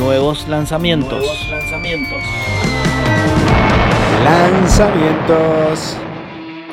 [0.00, 1.22] Nuevos lanzamientos.
[1.50, 2.22] lanzamientos.
[4.24, 5.96] Lanzamientos.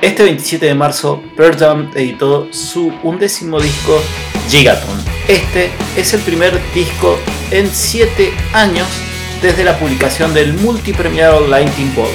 [0.01, 4.01] Este 27 de marzo, Pearl Jam editó su undécimo disco
[4.49, 4.97] Gigaton.
[5.27, 7.19] Este es el primer disco
[7.51, 8.87] en 7 años
[9.41, 12.09] desde la publicación del multipremiado Lightning Bolt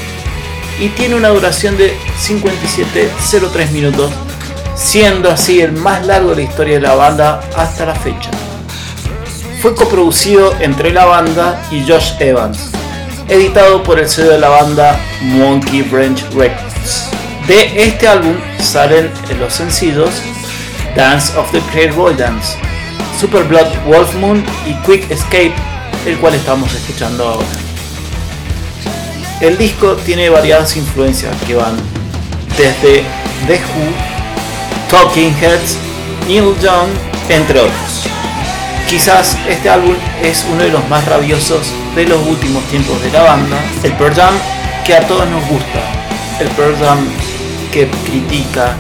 [0.81, 1.93] y tiene una duración de
[2.27, 4.11] 57.03 minutos,
[4.75, 8.31] siendo así el más largo de la historia de la banda hasta la fecha.
[9.63, 12.73] Fue coproducido entre la banda y Josh Evans,
[13.29, 17.05] editado por el sello de la banda Monkey Branch Records.
[17.47, 19.09] De este álbum salen
[19.39, 20.11] los sencillos
[20.97, 21.61] Dance of the
[22.19, 22.59] Dance,
[23.21, 25.55] Super Blood Wolf Moon y Quick Escape,
[26.07, 27.47] el cual estamos escuchando ahora.
[29.41, 31.77] El disco tiene variadas influencias que van
[32.59, 33.05] desde
[33.47, 35.79] The Who, Talking Heads,
[36.27, 36.89] Neil Young,
[37.29, 38.22] entre otros.
[38.93, 43.23] Quizás este álbum es uno de los más rabiosos de los últimos tiempos de la
[43.23, 44.35] banda, el Pearl Jam
[44.85, 45.81] que a todos nos gusta,
[46.39, 46.99] el Pearl Jam
[47.73, 48.77] que critica,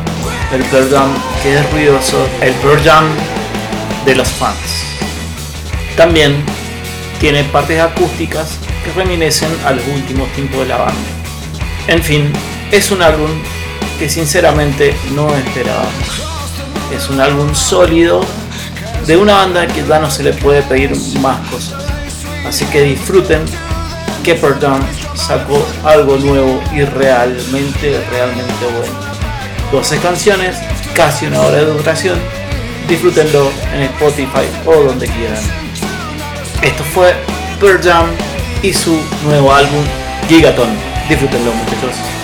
[0.53, 3.07] el Pearl Jam que es ruidoso, el Pearl Jam
[4.05, 4.85] de los fans.
[5.97, 6.45] También
[7.19, 11.11] tiene partes acústicas que reminiscen a los últimos tiempos de la banda.
[11.87, 12.31] En fin,
[12.71, 13.31] es un álbum
[13.99, 16.23] que sinceramente no esperábamos.
[16.95, 18.21] Es un álbum sólido
[19.07, 21.85] de una banda que ya no se le puede pedir más cosas.
[22.47, 23.43] Así que disfruten
[24.23, 24.81] que Perdón
[25.15, 29.13] sacó algo nuevo y realmente, realmente bueno.
[29.73, 30.57] 12 canciones,
[30.95, 32.19] casi una hora de duración.
[32.89, 35.43] Disfrútenlo en Spotify o donde quieran.
[36.63, 37.15] Esto fue
[37.61, 38.07] Pearl Jam
[38.63, 39.85] y su nuevo álbum
[40.29, 40.69] Gigaton.
[41.09, 42.22] Disfrútenlo muchachos.